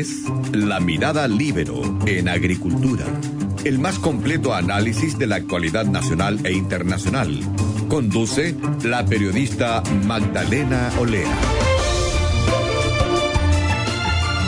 es 0.00 0.24
La 0.52 0.80
Mirada 0.80 1.28
Libero 1.28 1.80
en 2.06 2.28
Agricultura, 2.28 3.04
el 3.64 3.78
más 3.78 4.00
completo 4.00 4.52
análisis 4.52 5.16
de 5.18 5.28
la 5.28 5.36
actualidad 5.36 5.84
nacional 5.84 6.44
e 6.44 6.52
internacional. 6.52 7.38
Conduce 7.88 8.56
la 8.82 9.06
periodista 9.06 9.84
Magdalena 10.04 10.90
Olea. 10.98 11.30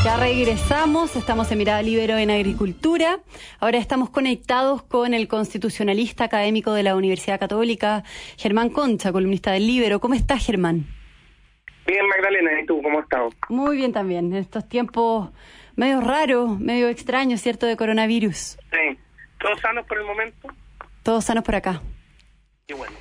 Ya 0.04 0.16
regresamos, 0.16 1.14
estamos 1.14 1.50
en 1.52 1.58
Mirada 1.58 1.82
Libero 1.82 2.16
en 2.18 2.32
Agricultura. 2.32 3.20
Ahora 3.60 3.78
estamos 3.78 4.10
conectados 4.10 4.82
con 4.82 5.14
el 5.14 5.28
constitucionalista 5.28 6.24
académico 6.24 6.72
de 6.72 6.82
la 6.82 6.96
Universidad 6.96 7.38
Católica, 7.38 8.02
Germán 8.36 8.70
Concha, 8.70 9.12
columnista 9.12 9.52
del 9.52 9.68
Libero. 9.68 10.00
¿Cómo 10.00 10.14
estás, 10.14 10.44
Germán? 10.44 10.95
Bien, 11.86 12.06
Magdalena, 12.08 12.60
¿y 12.60 12.66
tú 12.66 12.82
cómo 12.82 13.00
estás? 13.00 13.32
Muy 13.48 13.76
bien 13.76 13.92
también, 13.92 14.26
en 14.26 14.34
estos 14.34 14.68
tiempos 14.68 15.30
medio 15.76 16.00
raros, 16.00 16.58
medio 16.58 16.88
extraños, 16.88 17.40
¿cierto?, 17.40 17.66
de 17.66 17.76
coronavirus. 17.76 18.36
Sí. 18.72 18.98
¿Todos 19.38 19.60
sanos 19.60 19.86
por 19.86 19.98
el 19.98 20.04
momento? 20.04 20.48
Todos 21.02 21.24
sanos 21.24 21.44
por 21.44 21.54
acá. 21.54 21.82
Qué 22.66 22.74
bueno. 22.74 22.94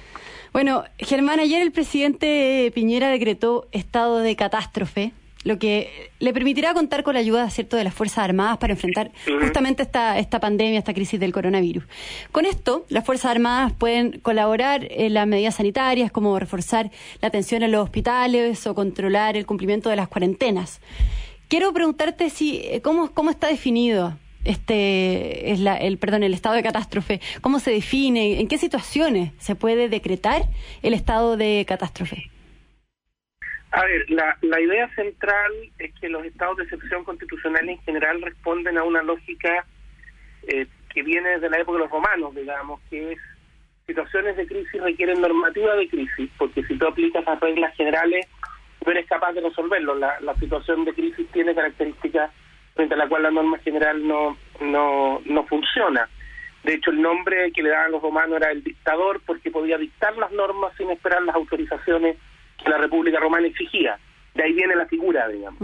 Bueno, 0.53 0.83
Germán, 0.99 1.39
ayer 1.39 1.61
el 1.61 1.71
presidente 1.71 2.71
Piñera 2.73 3.09
decretó 3.09 3.67
estado 3.71 4.19
de 4.19 4.35
catástrofe 4.35 5.11
lo 5.45 5.59
que 5.59 6.11
le 6.19 6.33
permitirá 6.33 6.73
contar 6.73 7.03
con 7.03 7.13
la 7.13 7.19
ayuda 7.21 7.49
cierto 7.51 7.77
de 7.77 7.83
las 7.83 7.93
Fuerzas 7.93 8.17
Armadas 8.17 8.57
para 8.57 8.73
enfrentar 8.73 9.11
justamente 9.41 9.83
esta, 9.83 10.17
esta 10.17 10.39
pandemia, 10.39 10.79
esta 10.79 10.93
crisis 10.93 11.19
del 11.19 11.31
coronavirus. 11.31 11.85
Con 12.31 12.45
esto, 12.45 12.85
las 12.89 13.05
Fuerzas 13.05 13.31
Armadas 13.31 13.71
pueden 13.71 14.19
colaborar 14.19 14.87
en 14.89 15.13
las 15.13 15.27
medidas 15.27 15.55
sanitarias, 15.55 16.11
como 16.11 16.37
reforzar 16.39 16.89
la 17.21 17.27
atención 17.27 17.61
en 17.61 17.71
los 17.71 17.83
hospitales 17.83 18.65
o 18.65 18.73
controlar 18.73 19.37
el 19.37 19.45
cumplimiento 19.45 19.89
de 19.89 19.95
las 19.95 20.07
cuarentenas. 20.07 20.81
Quiero 21.47 21.71
preguntarte 21.73 22.31
si 22.31 22.57
eh, 22.63 22.81
cómo, 22.81 23.11
cómo 23.11 23.29
está 23.29 23.47
definido 23.47 24.17
este 24.45 25.51
es 25.51 25.59
la, 25.59 25.75
el 25.75 25.97
perdón 25.97 26.21
el 26.21 26.35
estado 26.35 26.53
de 26.53 26.61
catástrofe 26.61 27.19
cómo 27.41 27.59
se 27.59 27.71
define 27.71 28.39
en 28.39 28.47
qué 28.47 28.59
situaciones 28.59 29.31
se 29.39 29.55
puede 29.55 29.89
decretar 29.89 30.47
el 30.83 30.93
estado 30.93 31.35
de 31.35 31.65
catástrofe 31.67 32.29
a 33.75 33.83
ver, 33.83 34.09
la, 34.09 34.37
la 34.41 34.61
idea 34.61 34.87
central 34.95 35.51
es 35.79 35.93
que 35.99 36.07
los 36.07 36.23
estados 36.23 36.55
de 36.55 36.63
excepción 36.63 37.03
constitucional 37.03 37.67
en 37.67 37.77
general 37.79 38.21
responden 38.21 38.77
a 38.77 38.83
una 38.83 39.03
lógica 39.03 39.65
eh, 40.47 40.65
que 40.93 41.03
viene 41.03 41.31
desde 41.31 41.49
la 41.49 41.57
época 41.59 41.79
de 41.79 41.83
los 41.83 41.91
romanos, 41.91 42.33
digamos, 42.33 42.79
que 42.89 43.11
es 43.11 43.19
situaciones 43.85 44.37
de 44.37 44.47
crisis 44.47 44.81
requieren 44.81 45.19
normativa 45.19 45.75
de 45.75 45.89
crisis, 45.89 46.31
porque 46.37 46.63
si 46.63 46.77
tú 46.77 46.87
aplicas 46.87 47.25
las 47.25 47.37
reglas 47.41 47.75
generales, 47.75 48.25
no 48.85 48.91
eres 48.93 49.07
capaz 49.07 49.33
de 49.33 49.41
resolverlo. 49.41 49.93
La, 49.95 50.35
situación 50.39 50.85
de 50.85 50.93
crisis 50.93 51.27
tiene 51.33 51.53
características 51.53 52.31
frente 52.75 52.93
a 52.93 52.97
la 52.97 53.09
cual 53.09 53.23
la 53.23 53.31
norma 53.31 53.57
general 53.59 54.07
no, 54.07 54.37
no, 54.61 55.21
no 55.25 55.45
funciona. 55.47 56.07
De 56.63 56.75
hecho, 56.75 56.91
el 56.91 57.01
nombre 57.01 57.51
que 57.51 57.61
le 57.61 57.71
daban 57.71 57.91
los 57.91 58.01
romanos 58.01 58.37
era 58.37 58.51
el 58.51 58.63
dictador, 58.63 59.19
porque 59.25 59.51
podía 59.51 59.77
dictar 59.77 60.15
las 60.17 60.31
normas 60.31 60.73
sin 60.77 60.89
esperar 60.91 61.23
las 61.23 61.35
autorizaciones 61.35 62.15
la 62.65 62.77
República 62.77 63.19
Romana 63.19 63.47
exigía. 63.47 63.97
De 64.33 64.43
ahí 64.43 64.53
viene 64.53 64.75
la 64.75 64.85
figura, 64.85 65.27
digamos. 65.27 65.59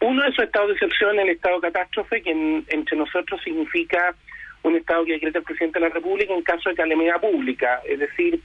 Uno 0.00 0.22
de 0.22 0.28
esos 0.28 0.44
estados 0.44 0.68
de 0.68 0.74
excepción 0.74 1.18
es 1.18 1.24
el 1.24 1.30
estado 1.30 1.56
de 1.56 1.72
catástrofe, 1.72 2.22
que 2.22 2.30
entre 2.68 2.96
nosotros 2.96 3.40
significa 3.42 4.14
un 4.62 4.76
estado 4.76 5.04
que 5.04 5.12
decreta 5.12 5.38
el 5.38 5.44
presidente 5.44 5.78
de 5.78 5.88
la 5.88 5.94
República 5.94 6.32
en 6.32 6.42
caso 6.42 6.70
de 6.70 6.76
calamidad 6.76 7.20
pública. 7.20 7.80
Es 7.84 7.98
decir, 7.98 8.40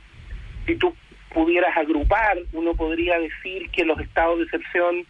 si 0.65 0.75
tú 0.75 0.93
pudieras 1.33 1.75
agrupar, 1.77 2.37
uno 2.53 2.73
podría 2.73 3.19
decir 3.19 3.69
que 3.71 3.85
los 3.85 3.99
estados 3.99 4.37
de 4.39 4.45
excepción 4.45 5.05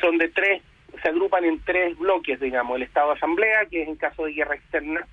son 0.00 0.18
de 0.18 0.28
tres, 0.28 0.62
se 1.02 1.08
agrupan 1.08 1.44
en 1.44 1.60
tres 1.60 1.96
bloques, 1.98 2.40
digamos, 2.40 2.76
el 2.76 2.82
estado 2.82 3.08
de 3.08 3.16
asamblea, 3.16 3.66
que 3.66 3.82
es 3.82 3.88
en 3.88 3.96
caso 3.96 4.24
de 4.24 4.32
guerra 4.32 4.56
externa, 4.56 5.06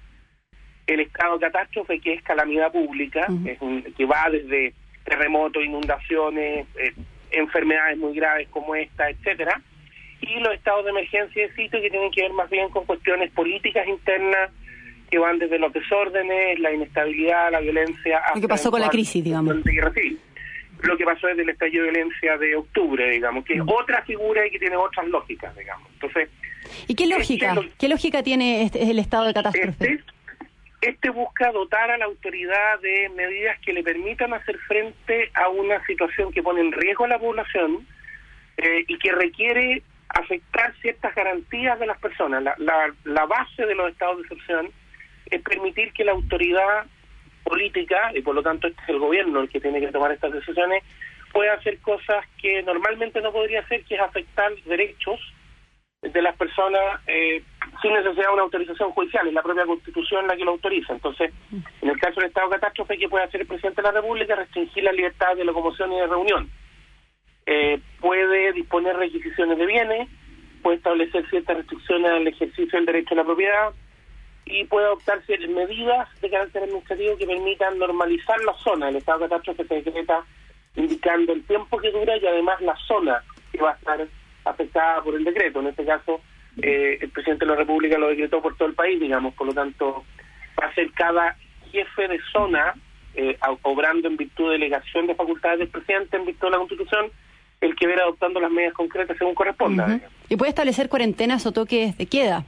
el 0.87 0.99
estado 0.99 1.37
de 1.37 1.45
catástrofe, 1.45 1.99
que 1.99 2.13
es 2.13 2.23
calamidad 2.23 2.71
pública, 2.71 3.27
es 3.45 3.59
un, 3.61 3.81
que 3.83 4.05
va 4.05 4.29
desde 4.29 4.73
terremotos, 5.05 5.63
inundaciones, 5.63 6.67
eh, 6.77 6.93
enfermedades 7.31 7.97
muy 7.97 8.16
graves 8.16 8.47
como 8.49 8.75
esta, 8.75 9.09
etcétera, 9.09 9.61
y 10.21 10.39
los 10.39 10.53
estados 10.53 10.83
de 10.85 10.91
emergencia 10.91 11.47
de 11.47 11.53
sitio 11.55 11.81
que 11.81 11.89
tienen 11.89 12.11
que 12.11 12.23
ver 12.23 12.33
más 12.33 12.49
bien 12.49 12.69
con 12.69 12.85
cuestiones 12.85 13.31
políticas 13.31 13.88
internas 13.88 14.51
que 15.09 15.19
van 15.19 15.38
desde 15.38 15.59
los 15.59 15.71
desórdenes, 15.71 16.59
la 16.59 16.73
inestabilidad, 16.73 17.51
la 17.51 17.59
violencia. 17.59 18.21
Lo 18.33 18.41
que 18.41 18.47
pasó 18.47 18.71
con 18.71 18.81
la 18.81 18.89
crisis, 18.89 19.23
digamos. 19.23 19.55
Lo 19.55 20.97
que 20.97 21.05
pasó 21.05 21.27
desde 21.27 21.44
el 21.44 21.49
estallido 21.49 21.85
de 21.85 21.91
violencia 21.91 22.38
de 22.38 22.55
octubre, 22.55 23.09
digamos, 23.09 23.45
que 23.45 23.53
es 23.53 23.61
otra 23.65 24.03
figura 24.03 24.45
y 24.45 24.51
que 24.51 24.59
tiene 24.59 24.75
otras 24.75 25.07
lógicas, 25.07 25.55
digamos. 25.55 25.89
Entonces, 25.94 26.29
¿Y 26.88 26.95
qué 26.95 27.07
lógica? 27.07 27.55
¿Qué 27.77 27.88
lógica 27.88 28.23
tiene 28.23 28.63
este, 28.63 28.89
el 28.89 28.99
estado 28.99 29.25
de 29.25 29.33
catástrofe? 29.33 29.91
Este, 29.94 30.03
este 30.90 31.09
busca 31.09 31.51
dotar 31.51 31.91
a 31.91 31.97
la 31.97 32.06
autoridad 32.06 32.79
de 32.79 33.09
medidas 33.09 33.59
que 33.59 33.73
le 33.73 33.84
permitan 33.84 34.34
hacer 34.34 34.57
frente 34.68 35.31
a 35.34 35.50
una 35.50 35.84
situación 35.85 36.31
que 36.31 36.44
pone 36.44 36.62
en 36.62 36.72
riesgo 36.72 37.06
a 37.06 37.09
la 37.09 37.19
población 37.19 37.88
eh, 38.57 38.85
y 38.88 38.97
que 39.00 39.12
requiere 39.12 39.81
afectar 40.09 40.74
ciertas 40.81 41.13
garantías 41.16 41.79
de 41.79 41.88
las 41.88 42.00
personas. 42.00 42.44
La, 42.44 42.56
la, 42.57 42.94
la 43.03 43.25
base 43.25 43.66
de 43.66 43.75
los 43.75 43.91
estados 43.91 44.18
de 44.18 44.24
excepción 44.24 44.69
es 45.25 45.41
permitir 45.41 45.91
que 45.94 46.06
la 46.06 46.12
autoridad 46.12 46.85
política, 47.44 48.12
y 48.13 48.22
por 48.22 48.35
lo 48.35 48.44
tanto 48.44 48.68
este 48.68 48.81
es 48.84 48.90
el 48.90 49.00
gobierno 49.00 49.41
el 49.41 49.50
que 49.50 49.59
tiene 49.59 49.79
que 49.79 49.91
tomar 49.91 50.12
estas 50.12 50.34
decisiones, 50.34 50.84
pueda 51.31 51.53
hacer 51.53 51.79
cosas 51.79 52.25
que 52.41 52.63
normalmente 52.63 53.22
no 53.22 53.31
podría 53.31 53.62
hacer, 53.62 53.84
que 53.85 53.95
es 53.95 54.01
afectar 54.01 54.53
derechos 54.66 55.19
de 56.01 56.22
las 56.22 56.35
personas 56.38 57.01
eh, 57.07 57.44
sin 57.85 57.94
necesidad 57.94 58.28
de 58.29 58.34
una 58.34 58.41
autorización 58.44 58.91
judicial, 58.91 59.28
es 59.28 59.34
la 59.34 59.44
propia 59.44 59.66
Constitución 59.66 60.25
la 60.25 60.35
que 60.35 60.44
lo 60.44 60.51
autoriza. 60.51 60.94
Entonces, 60.94 61.31
en 61.81 61.90
el 61.90 62.00
caso 62.00 62.19
del 62.19 62.29
estado 62.29 62.50
de 62.50 62.56
catástrofe, 62.56 62.97
¿qué 62.97 63.07
puede 63.07 63.25
hacer 63.25 63.41
el 63.41 63.47
presidente 63.47 63.81
de 63.81 63.88
la 63.88 64.01
República? 64.01 64.35
Restringir 64.35 64.84
la 64.84 64.91
libertad 64.91 65.35
de 65.35 65.46
locomoción 65.46 65.94
y 65.94 65.97
de 65.97 66.07
reunión. 66.07 66.50
Eh, 67.45 67.79
puede 68.00 68.53
disponer 68.53 68.95
requisiciones 68.97 69.59
de 69.59 69.66
bienes, 69.68 70.09
puede 70.63 70.78
establecer 70.78 71.29
ciertas 71.29 71.57
restricciones 71.57 72.09
al 72.09 72.28
ejercicio 72.28 72.79
del 72.79 72.88
derecho 72.88 73.13
a 73.13 73.18
la 73.18 73.24
propiedad 73.24 73.69
y 74.45 74.63
puede 74.66 74.88
adoptar 74.88 75.22
medidas 75.50 76.09
de 76.22 76.29
carácter 76.31 76.63
administrativo 76.63 77.18
que 77.18 77.28
permitan 77.28 77.78
normalizar 77.78 78.40
la 78.45 78.53
zona. 78.63 78.90
El 78.90 78.95
estado 78.95 79.19
de 79.19 79.29
catástrofe 79.29 79.66
se 79.66 79.75
decreta 79.75 80.25
indicando 80.75 81.34
el 81.34 81.44
tiempo 81.45 81.78
que 81.78 81.91
dura 81.91 82.18
y 82.18 82.25
además 82.25 82.59
la 82.62 82.75
zona 82.88 83.24
que 83.51 83.62
va 83.62 83.72
a 83.72 83.75
estar 83.75 84.07
afectada 84.44 85.03
por 85.03 85.13
el 85.13 85.24
decreto. 85.24 85.59
En 85.59 85.68
este 85.68 85.85
caso, 85.85 86.19
eh, 86.61 86.97
el 87.01 87.09
presidente 87.09 87.45
de 87.45 87.51
la 87.51 87.57
República 87.57 87.97
lo 87.97 88.07
decretó 88.07 88.41
por 88.41 88.55
todo 88.55 88.67
el 88.67 88.75
país, 88.75 88.99
digamos, 88.99 89.33
por 89.33 89.47
lo 89.47 89.53
tanto, 89.53 90.05
va 90.61 90.67
a 90.67 90.73
ser 90.73 90.91
cada 90.91 91.35
jefe 91.71 92.07
de 92.07 92.19
zona, 92.31 92.73
eh, 93.16 93.38
obrando 93.63 94.07
en 94.07 94.17
virtud 94.17 94.47
de 94.47 94.53
delegación 94.53 95.07
de 95.07 95.15
facultades 95.15 95.59
del 95.59 95.69
presidente 95.69 96.17
en 96.17 96.25
virtud 96.25 96.47
de 96.47 96.51
la 96.51 96.57
Constitución, 96.57 97.11
el 97.61 97.75
que 97.75 97.88
verá 97.88 98.03
adoptando 98.03 98.39
las 98.39 98.51
medidas 98.51 98.73
concretas 98.73 99.17
según 99.17 99.33
corresponda. 99.33 99.99
¿Y 100.29 100.35
puede 100.35 100.49
establecer 100.49 100.89
cuarentenas 100.89 101.45
o 101.45 101.51
toques 101.51 101.97
de 101.97 102.05
queda? 102.05 102.45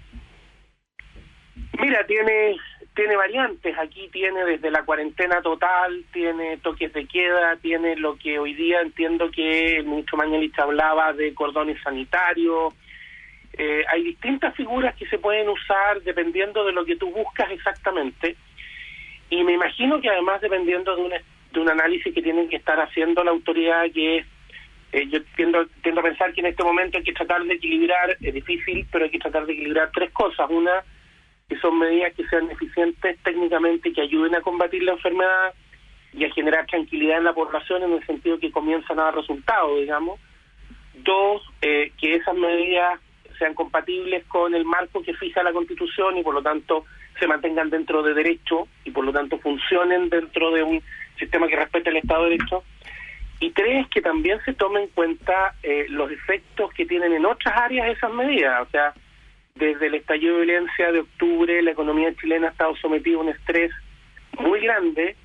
Mira, 1.80 2.06
tiene 2.06 2.58
tiene 2.98 3.16
variantes. 3.16 3.78
Aquí 3.78 4.10
tiene 4.12 4.44
desde 4.44 4.72
la 4.72 4.84
cuarentena 4.84 5.42
total, 5.42 6.04
tiene 6.12 6.58
toques 6.58 6.92
de 6.94 7.06
queda, 7.06 7.56
tiene 7.58 7.96
lo 7.96 8.18
que 8.18 8.40
hoy 8.40 8.56
día 8.56 8.82
entiendo 8.82 9.30
que 9.30 9.78
el 9.78 9.86
ministro 9.86 10.18
Mañalich 10.18 10.58
hablaba 10.58 11.14
de 11.14 11.34
cordones 11.36 11.80
sanitarios. 11.84 12.74
Eh, 13.58 13.84
hay 13.90 14.04
distintas 14.04 14.56
figuras 14.56 14.96
que 14.96 15.08
se 15.08 15.18
pueden 15.18 15.50
usar 15.50 16.02
dependiendo 16.04 16.64
de 16.64 16.74
lo 16.74 16.86
que 16.86 16.96
tú 16.96 17.10
buscas 17.12 17.50
exactamente. 17.52 18.36
Y 19.30 19.44
me 19.44 19.54
imagino 19.54 20.00
que 20.00 20.10
además 20.10 20.42
dependiendo 20.42 20.96
de 20.96 21.02
un, 21.02 21.10
de 21.10 21.60
un 21.60 21.70
análisis 21.70 22.14
que 22.14 22.22
tienen 22.22 22.50
que 22.50 22.58
estar 22.58 22.80
haciendo 22.80 23.24
la 23.24 23.32
autoridad, 23.32 23.86
que 23.92 24.20
es, 24.20 24.28
eh, 24.92 25.08
yo 25.10 25.20
tiendo, 25.36 25.66
tiendo 25.82 26.02
a 26.02 26.04
pensar 26.04 26.34
que 26.34 26.42
en 26.42 26.48
este 26.48 26.64
momento 26.64 26.98
hay 26.98 27.04
que 27.04 27.14
tratar 27.14 27.44
de 27.44 27.56
equilibrar, 27.56 28.16
es 28.22 28.34
difícil, 28.34 28.86
pero 28.92 29.06
hay 29.06 29.12
que 29.12 29.20
tratar 29.20 29.46
de 29.48 29.54
equilibrar 29.54 29.90
tres 29.92 30.12
cosas. 30.12 30.48
Una, 30.50 30.84
que 31.50 31.58
son 31.58 31.80
medidas 31.80 32.14
que 32.14 32.28
sean 32.28 32.52
eficientes 32.52 33.18
técnicamente 33.24 33.92
que 33.92 34.02
ayuden 34.02 34.36
a 34.36 34.42
combatir 34.42 34.84
la 34.84 34.94
enfermedad 34.94 35.54
y 36.14 36.26
a 36.26 36.32
generar 36.32 36.68
tranquilidad 36.68 37.18
en 37.18 37.24
la 37.24 37.34
población 37.34 37.84
en 37.84 37.94
el 37.94 38.06
sentido 38.06 38.40
que 38.40 38.52
comienzan 38.52 39.00
a 39.00 39.06
dar 39.06 39.16
resultados, 39.16 39.80
digamos. 39.80 40.20
Dos, 40.94 41.42
eh, 41.62 41.92
que 42.00 42.16
esas 42.16 42.36
medidas 42.36 43.00
sean 43.38 43.54
compatibles 43.54 44.24
con 44.26 44.54
el 44.56 44.66
marco 44.66 45.02
que 45.02 45.14
fija 45.14 45.44
la 45.44 45.54
Constitución 45.54 46.18
y 46.18 46.24
por 46.24 46.34
lo 46.34 46.42
tanto 46.42 46.86
se 47.20 47.28
mantengan 47.28 47.70
dentro 47.70 48.04
de 48.04 48.14
derecho 48.14 48.68
y 48.84 48.92
por 48.92 49.06
lo 49.06 49.12
tanto 49.12 49.40
funcionen 49.40 50.10
dentro 50.10 50.52
de 50.52 50.64
un 50.64 50.82
sistema 51.18 51.48
que 51.48 51.56
respete 51.56 51.90
el 51.90 51.98
Estado 51.98 52.24
de 52.24 52.30
Derecho. 52.32 52.64
Y 53.40 53.52
tres, 53.52 53.88
que 53.90 54.02
también 54.02 54.40
se 54.46 54.54
tomen 54.54 54.84
en 54.84 54.90
cuenta 54.90 55.54
eh, 55.62 55.86
los 55.90 56.12
efectos 56.12 56.74
que 56.74 56.86
tienen 56.86 57.14
en 57.14 57.26
otras 57.26 57.56
áreas 57.56 57.96
esas 57.96 58.12
medidas. 58.12 58.68
O 58.68 58.72
sea, 58.72 58.94
desde 59.56 59.88
el 59.88 59.96
estallido 59.96 60.38
de 60.38 60.46
violencia 60.46 60.92
de 60.92 61.00
octubre, 61.02 61.62
la 61.62 61.72
economía 61.72 62.14
chilena 62.16 62.48
ha 62.48 62.52
estado 62.52 62.76
sometida 62.78 63.18
a 63.18 63.22
un 63.22 63.30
estrés 63.30 63.72
muy 64.40 64.60
grande, 64.62 65.16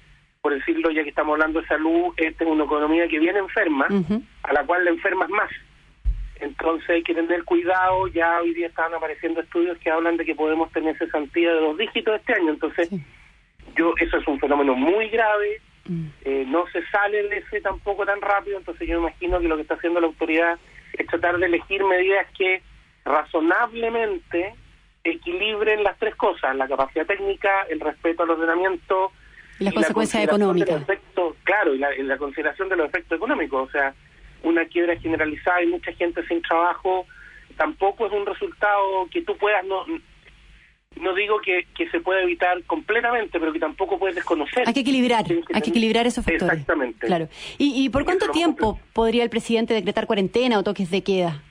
por 0.40 0.54
decirlo 0.54 0.90
ya 0.90 1.02
que 1.02 1.10
estamos 1.10 1.34
hablando 1.34 1.60
de 1.60 1.66
salud, 1.66 2.12
esta 2.16 2.44
es 2.44 2.50
una 2.50 2.64
economía 2.64 3.08
que 3.08 3.18
viene 3.18 3.38
enferma, 3.38 3.86
a 4.42 4.52
la 4.52 4.64
cual 4.64 4.84
la 4.84 4.90
enfermas 4.90 5.30
más. 5.30 5.50
Entonces 6.42 6.90
hay 6.90 7.02
que 7.04 7.14
tener 7.14 7.44
cuidado, 7.44 8.08
ya 8.08 8.40
hoy 8.40 8.52
día 8.52 8.66
están 8.66 8.92
apareciendo 8.92 9.40
estudios 9.40 9.78
que 9.78 9.90
hablan 9.90 10.16
de 10.16 10.24
que 10.24 10.34
podemos 10.34 10.70
tener 10.72 10.98
cesantía 10.98 11.54
de 11.54 11.60
dos 11.60 11.78
dígitos 11.78 12.18
este 12.18 12.34
año, 12.34 12.50
entonces 12.50 12.90
yo 13.76 13.94
eso 14.00 14.16
es 14.18 14.26
un 14.26 14.40
fenómeno 14.40 14.74
muy 14.74 15.08
grave, 15.08 15.60
mm. 15.86 16.06
eh, 16.24 16.44
no 16.48 16.66
se 16.72 16.84
sale 16.88 17.28
de 17.28 17.38
ese 17.38 17.60
tampoco 17.60 18.04
tan 18.04 18.20
rápido, 18.20 18.58
entonces 18.58 18.88
yo 18.88 18.98
imagino 18.98 19.38
que 19.38 19.46
lo 19.46 19.54
que 19.54 19.62
está 19.62 19.74
haciendo 19.74 20.00
la 20.00 20.08
autoridad 20.08 20.58
es 20.94 21.06
tratar 21.06 21.38
de 21.38 21.46
elegir 21.46 21.84
medidas 21.84 22.26
que 22.36 22.60
razonablemente 23.04 24.54
equilibren 25.04 25.84
las 25.84 25.96
tres 25.98 26.16
cosas, 26.16 26.56
la 26.56 26.66
capacidad 26.66 27.06
técnica, 27.06 27.66
el 27.70 27.78
respeto 27.78 28.24
al 28.24 28.30
ordenamiento 28.30 29.12
y 29.60 29.64
las 29.64 29.74
consecuencias 29.74 30.24
económicas. 30.24 30.84
claro, 31.44 31.74
y 31.74 31.78
la, 31.78 32.16
consideración 32.18 32.68
de 32.68 32.76
los 32.76 32.88
efectos 32.88 33.16
económicos, 33.16 33.68
o 33.68 33.70
sea, 33.70 33.94
una 34.42 34.64
quiebra 34.66 34.98
generalizada 34.98 35.62
y 35.62 35.66
mucha 35.66 35.92
gente 35.92 36.26
sin 36.26 36.42
trabajo 36.42 37.06
tampoco 37.56 38.06
es 38.06 38.12
un 38.12 38.26
resultado 38.26 39.06
que 39.10 39.22
tú 39.22 39.36
puedas 39.36 39.64
no 39.64 39.84
no 41.00 41.14
digo 41.14 41.40
que, 41.40 41.66
que 41.74 41.88
se 41.90 42.00
pueda 42.00 42.22
evitar 42.22 42.62
completamente, 42.64 43.40
pero 43.40 43.52
que 43.52 43.58
tampoco 43.58 43.98
puedes 43.98 44.14
desconocer. 44.14 44.64
Hay 44.66 44.74
que 44.74 44.80
equilibrar, 44.80 45.24
hay 45.52 45.62
que 45.62 45.70
equilibrar 45.70 46.06
esos 46.06 46.24
factores. 46.24 46.52
Exactamente. 46.52 47.06
Claro. 47.06 47.28
¿Y, 47.58 47.84
y 47.84 47.88
por 47.88 48.04
cuánto 48.04 48.30
tiempo 48.30 48.78
podría 48.92 49.24
el 49.24 49.30
presidente 49.30 49.74
decretar 49.74 50.06
cuarentena 50.06 50.58
o 50.58 50.62
toques 50.62 50.90
de 50.90 51.02
queda? 51.02 51.42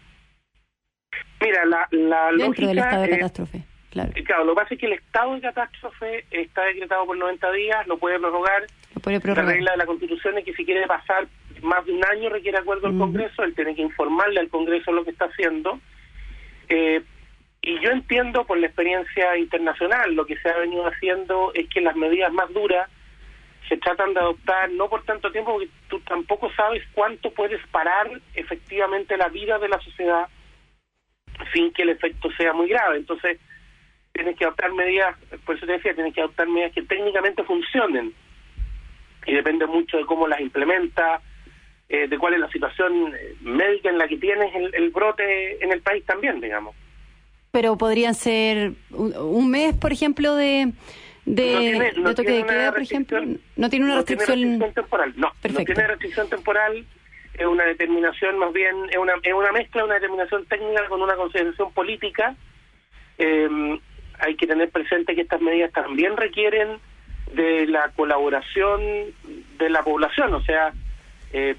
Mira, 1.41 1.65
la, 1.65 1.87
la 1.91 2.31
Dentro 2.37 2.67
del 2.67 2.77
estado 2.77 3.01
de 3.01 3.09
catástrofe. 3.09 3.63
Claro. 3.89 4.11
Eh, 4.15 4.23
claro, 4.23 4.45
lo 4.45 4.53
que 4.53 4.61
pasa 4.61 4.73
es 4.75 4.79
que 4.79 4.85
el 4.85 4.93
estado 4.93 5.33
de 5.33 5.41
catástrofe 5.41 6.25
está 6.31 6.63
decretado 6.65 7.05
por 7.05 7.17
90 7.17 7.51
días, 7.51 7.87
lo 7.87 7.97
puede 7.97 8.19
prorrogar. 8.19 8.63
Lo 8.95 9.01
puede 9.01 9.19
prorrogar. 9.19 9.45
La 9.45 9.51
regla 9.51 9.71
de 9.71 9.77
la 9.77 9.85
Constitución 9.85 10.37
es 10.37 10.45
que 10.45 10.53
si 10.53 10.65
quiere 10.65 10.85
pasar 10.87 11.27
más 11.61 11.85
de 11.85 11.93
un 11.93 12.05
año 12.05 12.29
requiere 12.29 12.57
acuerdo 12.57 12.87
del 12.87 12.97
Congreso, 12.97 13.43
él 13.43 13.55
tiene 13.55 13.75
que 13.75 13.81
informarle 13.81 14.39
al 14.39 14.49
Congreso 14.49 14.91
lo 14.91 15.03
que 15.03 15.11
está 15.11 15.25
haciendo. 15.25 15.79
Eh, 16.69 17.01
y 17.61 17.79
yo 17.79 17.91
entiendo 17.91 18.45
por 18.45 18.57
la 18.57 18.67
experiencia 18.67 19.37
internacional, 19.37 20.13
lo 20.13 20.25
que 20.25 20.37
se 20.37 20.49
ha 20.49 20.57
venido 20.57 20.87
haciendo 20.87 21.51
es 21.53 21.69
que 21.69 21.81
las 21.81 21.95
medidas 21.95 22.33
más 22.33 22.51
duras 22.53 22.89
se 23.69 23.77
tratan 23.77 24.13
de 24.13 24.19
adoptar 24.19 24.71
no 24.71 24.89
por 24.89 25.03
tanto 25.03 25.31
tiempo, 25.31 25.53
porque 25.53 25.69
tú 25.87 25.99
tampoco 26.01 26.51
sabes 26.53 26.83
cuánto 26.93 27.31
puedes 27.31 27.65
parar 27.67 28.09
efectivamente 28.33 29.15
la 29.15 29.29
vida 29.29 29.59
de 29.59 29.69
la 29.69 29.79
sociedad 29.79 30.27
sin 31.53 31.71
que 31.71 31.83
el 31.83 31.89
efecto 31.89 32.29
sea 32.31 32.53
muy 32.53 32.67
grave. 32.67 32.97
Entonces, 32.97 33.39
tienes 34.11 34.35
que 34.37 34.45
adoptar 34.45 34.73
medidas, 34.73 35.15
por 35.45 35.55
eso 35.55 35.65
te 35.65 35.73
decía, 35.73 35.93
tienes 35.93 36.13
que 36.13 36.21
adoptar 36.21 36.47
medidas 36.47 36.73
que 36.73 36.83
técnicamente 36.83 37.43
funcionen. 37.43 38.13
Y 39.25 39.33
depende 39.33 39.67
mucho 39.67 39.97
de 39.97 40.05
cómo 40.05 40.27
las 40.27 40.41
implementa, 40.41 41.21
eh, 41.93 42.07
de 42.07 42.17
cuál 42.17 42.35
es 42.35 42.39
la 42.39 42.49
situación 42.49 43.13
eh, 43.13 43.35
médica 43.41 43.89
en 43.89 43.97
la 43.97 44.07
que 44.07 44.15
tienes 44.15 44.49
el, 44.55 44.89
brote 44.91 45.61
en 45.61 45.73
el 45.73 45.81
país 45.81 46.05
también, 46.05 46.39
digamos. 46.39 46.73
Pero 47.51 47.77
podrían 47.77 48.15
ser 48.15 48.71
un, 48.91 49.51
mes, 49.51 49.75
por 49.75 49.91
ejemplo, 49.91 50.35
de, 50.37 50.71
de, 51.25 51.91
toque 52.15 52.31
de 52.31 52.45
queda, 52.45 52.71
por 52.71 52.81
ejemplo. 52.81 53.21
No 53.57 53.69
tiene 53.69 53.87
una 53.87 53.97
restricción, 53.97 54.59
temporal. 54.73 55.13
No, 55.17 55.33
no 55.49 55.65
tiene 55.65 55.87
restricción 55.87 56.29
temporal. 56.29 56.85
Es 57.33 57.45
una 57.45 57.65
determinación, 57.65 58.39
más 58.39 58.53
bien, 58.53 58.73
es 58.89 58.97
una, 58.97 59.15
es 59.21 59.33
una 59.33 59.51
mezcla, 59.51 59.83
una 59.83 59.95
determinación 59.95 60.45
técnica 60.45 60.87
con 60.87 61.01
una 61.01 61.17
consideración 61.17 61.73
política. 61.73 62.37
Eh, 63.17 63.79
hay 64.17 64.37
que 64.37 64.47
tener 64.47 64.69
presente 64.69 65.13
que 65.13 65.23
estas 65.23 65.41
medidas 65.41 65.73
también 65.73 66.15
requieren 66.15 66.77
de 67.33 67.67
la 67.67 67.89
colaboración 67.97 68.79
de 69.57 69.69
la 69.69 69.83
población, 69.83 70.33
o 70.33 70.41
sea, 70.41 70.71
eh, 71.33 71.55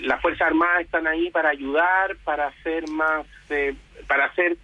las 0.00 0.20
Fuerzas 0.20 0.48
Armadas 0.48 0.82
están 0.82 1.06
ahí 1.06 1.30
para 1.30 1.50
ayudar, 1.50 2.16
para 2.24 2.48
hacer 2.48 2.88
más, 2.88 3.26
eh, 3.50 3.74
para 4.06 4.26
hacer 4.26 4.56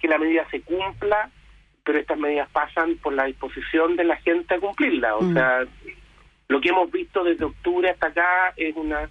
que 0.00 0.08
la 0.08 0.18
medida 0.18 0.46
se 0.50 0.60
cumpla, 0.62 1.30
pero 1.82 1.98
estas 1.98 2.18
medidas 2.18 2.48
pasan 2.50 2.96
por 2.96 3.12
la 3.12 3.24
disposición 3.24 3.96
de 3.96 4.04
la 4.04 4.16
gente 4.16 4.54
a 4.54 4.60
cumplirla. 4.60 5.16
O 5.16 5.22
mm. 5.22 5.34
sea, 5.34 5.64
lo 6.48 6.60
que 6.60 6.68
hemos 6.68 6.90
visto 6.90 7.24
desde 7.24 7.44
octubre 7.44 7.90
hasta 7.90 8.08
acá 8.08 8.52
es 8.56 8.74
una 8.76 9.08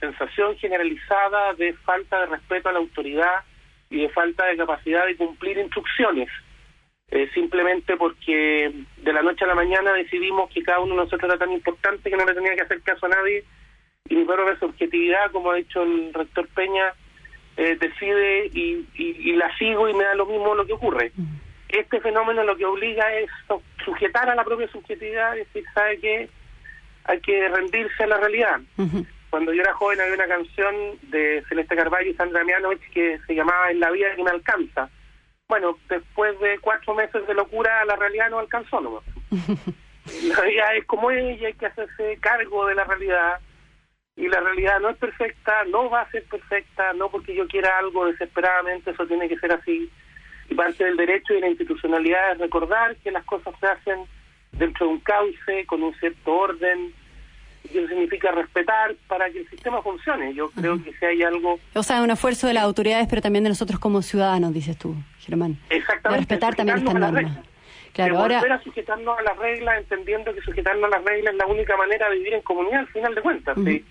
sensación 0.00 0.56
generalizada 0.56 1.54
de 1.54 1.72
falta 1.74 2.20
de 2.20 2.26
respeto 2.26 2.68
a 2.68 2.72
la 2.72 2.78
autoridad 2.78 3.44
y 3.90 4.02
de 4.02 4.08
falta 4.10 4.46
de 4.46 4.56
capacidad 4.56 5.06
de 5.06 5.16
cumplir 5.16 5.58
instrucciones. 5.58 6.28
Eh, 7.10 7.30
simplemente 7.34 7.96
porque 7.96 8.72
de 8.96 9.12
la 9.12 9.22
noche 9.22 9.44
a 9.44 9.48
la 9.48 9.54
mañana 9.54 9.92
decidimos 9.92 10.50
que 10.50 10.62
cada 10.62 10.80
uno 10.80 10.94
de 10.94 11.02
nosotros 11.02 11.24
era 11.24 11.38
tan 11.38 11.52
importante 11.52 12.10
que 12.10 12.16
no 12.16 12.24
le 12.24 12.34
tenía 12.34 12.54
que 12.54 12.62
hacer 12.62 12.82
caso 12.82 13.06
a 13.06 13.10
nadie 13.10 13.44
y 14.08 14.16
mi 14.16 14.24
propia 14.24 14.58
subjetividad, 14.58 15.30
como 15.32 15.50
ha 15.50 15.56
dicho 15.56 15.82
el 15.82 16.12
rector 16.12 16.48
Peña, 16.48 16.92
eh, 17.56 17.76
decide 17.80 18.46
y, 18.52 18.86
y, 18.94 19.32
la 19.36 19.56
sigo 19.56 19.88
y 19.88 19.94
me 19.94 20.04
da 20.04 20.14
lo 20.14 20.26
mismo 20.26 20.54
lo 20.54 20.66
que 20.66 20.72
ocurre. 20.72 21.12
Este 21.68 22.00
fenómeno 22.00 22.44
lo 22.44 22.56
que 22.56 22.64
obliga 22.64 23.12
es 23.14 23.30
sujetar 23.84 24.28
a 24.28 24.34
la 24.34 24.44
propia 24.44 24.68
subjetividad 24.68 25.34
y 25.34 25.38
decir, 25.38 25.64
¿sabe 25.74 25.98
qué? 25.98 26.28
Hay 27.04 27.20
que 27.20 27.48
rendirse 27.48 28.04
a 28.04 28.08
la 28.08 28.18
realidad. 28.18 28.60
Cuando 29.30 29.52
yo 29.52 29.62
era 29.62 29.74
joven 29.74 30.00
había 30.00 30.14
una 30.14 30.28
canción 30.28 30.74
de 31.02 31.42
Celeste 31.48 31.74
Carvalho 31.74 32.10
y 32.10 32.14
Sandra 32.14 32.44
Mianovich 32.44 32.88
que 32.92 33.18
se 33.26 33.34
llamaba 33.34 33.70
En 33.70 33.80
la 33.80 33.90
vida 33.90 34.14
que 34.14 34.22
me 34.22 34.30
alcanza 34.30 34.88
bueno, 35.48 35.78
después 35.88 36.38
de 36.40 36.58
cuatro 36.58 36.94
meses 36.94 37.26
de 37.26 37.34
locura, 37.34 37.84
la 37.84 37.96
realidad 37.96 38.30
no 38.30 38.38
alcanzó 38.38 38.80
nomás. 38.80 39.04
la 40.24 40.36
realidad 40.36 40.76
es 40.76 40.84
como 40.86 41.10
ella, 41.10 41.48
hay 41.48 41.54
que 41.54 41.66
hacerse 41.66 42.18
cargo 42.20 42.66
de 42.66 42.74
la 42.74 42.84
realidad. 42.84 43.40
Y 44.16 44.28
la 44.28 44.40
realidad 44.40 44.80
no 44.80 44.90
es 44.90 44.96
perfecta, 44.96 45.64
no 45.70 45.90
va 45.90 46.02
a 46.02 46.10
ser 46.10 46.22
perfecta, 46.24 46.92
no 46.92 47.10
porque 47.10 47.34
yo 47.34 47.48
quiera 47.48 47.78
algo 47.78 48.06
desesperadamente, 48.06 48.92
eso 48.92 49.06
tiene 49.06 49.28
que 49.28 49.38
ser 49.38 49.52
así. 49.52 49.90
Y 50.48 50.54
parte 50.54 50.84
del 50.84 50.96
derecho 50.96 51.34
y 51.34 51.40
la 51.40 51.48
institucionalidad 51.48 52.32
es 52.32 52.38
recordar 52.38 52.96
que 52.96 53.10
las 53.10 53.24
cosas 53.24 53.54
se 53.58 53.66
hacen 53.66 54.00
dentro 54.52 54.86
de 54.86 54.92
un 54.92 55.00
cauce, 55.00 55.66
con 55.66 55.82
un 55.82 55.94
cierto 55.94 56.32
orden, 56.32 56.92
y 57.64 57.78
eso 57.78 57.88
significa 57.88 58.30
respetar 58.30 58.94
para 59.08 59.30
que 59.30 59.40
el 59.40 59.50
sistema 59.50 59.82
funcione. 59.82 60.34
Yo 60.34 60.50
creo 60.50 60.82
que 60.82 60.92
si 60.92 61.04
hay 61.04 61.22
algo... 61.22 61.58
O 61.74 61.82
sea, 61.82 62.02
un 62.02 62.10
esfuerzo 62.10 62.46
de 62.46 62.54
las 62.54 62.62
autoridades, 62.62 63.06
pero 63.08 63.22
también 63.22 63.42
de 63.42 63.50
nosotros 63.50 63.80
como 63.80 64.02
ciudadanos, 64.02 64.52
dices 64.52 64.76
tú. 64.78 64.94
Germán. 65.20 65.58
Exactamente. 65.70 66.20
respetar 66.20 66.54
también 66.54 66.78
estas 66.78 66.94
normas. 66.94 67.38
Claro, 67.94 68.18
ahora... 68.18 68.38
a 68.40 68.62
sujetarnos 68.62 69.18
a 69.18 69.22
las 69.22 69.36
reglas, 69.38 69.78
entendiendo 69.78 70.34
que 70.34 70.40
sujetarnos 70.42 70.84
a 70.92 70.98
las 70.98 71.04
reglas 71.04 71.32
es 71.32 71.38
la 71.38 71.46
única 71.46 71.76
manera 71.76 72.10
de 72.10 72.18
vivir 72.18 72.34
en 72.34 72.42
comunidad, 72.42 72.80
al 72.80 72.88
final 72.88 73.14
de 73.14 73.22
cuentas. 73.22 73.56
¿sí? 73.64 73.84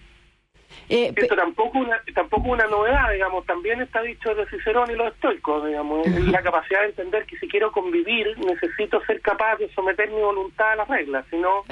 Eh, 0.89 1.13
Esto 1.15 1.35
tampoco 1.35 1.79
una, 1.79 2.01
tampoco 2.13 2.49
una 2.49 2.65
novedad, 2.67 3.11
digamos, 3.11 3.45
también 3.45 3.81
está 3.81 4.01
dicho 4.01 4.35
de 4.35 4.45
Cicerón 4.47 4.91
y 4.91 4.95
los 4.95 5.13
estoicos, 5.13 5.65
digamos, 5.65 6.05
la 6.07 6.41
capacidad 6.41 6.81
de 6.81 6.87
entender 6.87 7.25
que 7.25 7.37
si 7.37 7.47
quiero 7.47 7.71
convivir 7.71 8.37
necesito 8.39 9.01
ser 9.05 9.21
capaz 9.21 9.57
de 9.57 9.73
someter 9.73 10.09
mi 10.09 10.21
voluntad 10.21 10.73
a 10.73 10.75
las 10.75 10.87
reglas, 10.87 11.25
si 11.29 11.37
no, 11.37 11.63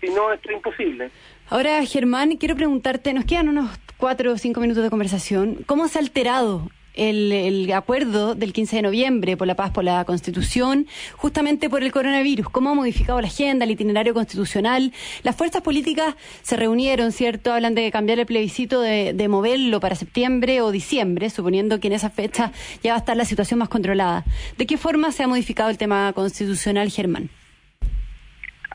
si 0.00 0.08
no 0.10 0.32
esto 0.32 0.50
es 0.50 0.56
imposible. 0.56 1.10
Ahora, 1.48 1.84
Germán, 1.84 2.36
quiero 2.36 2.56
preguntarte, 2.56 3.12
nos 3.12 3.24
quedan 3.24 3.48
unos 3.48 3.70
cuatro 3.96 4.32
o 4.32 4.36
cinco 4.36 4.60
minutos 4.60 4.82
de 4.82 4.90
conversación, 4.90 5.58
¿cómo 5.66 5.88
se 5.88 5.98
ha 5.98 6.02
alterado 6.02 6.68
el, 6.98 7.72
acuerdo 7.72 8.34
del 8.34 8.52
15 8.52 8.76
de 8.76 8.82
noviembre 8.82 9.36
por 9.36 9.46
la 9.46 9.54
paz, 9.54 9.70
por 9.70 9.84
la 9.84 10.04
constitución, 10.04 10.86
justamente 11.16 11.70
por 11.70 11.82
el 11.82 11.92
coronavirus. 11.92 12.48
¿Cómo 12.48 12.70
ha 12.70 12.74
modificado 12.74 13.20
la 13.20 13.28
agenda, 13.28 13.64
el 13.64 13.70
itinerario 13.70 14.14
constitucional? 14.14 14.92
Las 15.22 15.36
fuerzas 15.36 15.62
políticas 15.62 16.16
se 16.42 16.56
reunieron, 16.56 17.12
¿cierto? 17.12 17.52
Hablan 17.52 17.74
de 17.74 17.90
cambiar 17.90 18.18
el 18.18 18.26
plebiscito, 18.26 18.80
de, 18.80 19.12
de 19.14 19.28
moverlo 19.28 19.80
para 19.80 19.94
septiembre 19.94 20.60
o 20.60 20.70
diciembre, 20.70 21.30
suponiendo 21.30 21.80
que 21.80 21.86
en 21.86 21.94
esa 21.94 22.10
fecha 22.10 22.52
ya 22.82 22.92
va 22.92 22.96
a 22.96 23.00
estar 23.00 23.16
la 23.16 23.24
situación 23.24 23.58
más 23.58 23.68
controlada. 23.68 24.24
¿De 24.56 24.66
qué 24.66 24.76
forma 24.76 25.12
se 25.12 25.22
ha 25.22 25.28
modificado 25.28 25.70
el 25.70 25.78
tema 25.78 26.12
constitucional, 26.12 26.90
Germán? 26.90 27.30